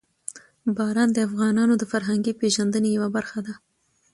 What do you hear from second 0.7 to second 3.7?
باران د افغانانو د فرهنګي پیژندنې یوه برخه ده.